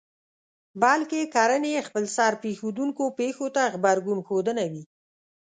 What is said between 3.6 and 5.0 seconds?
غبرګون ښودنه وي.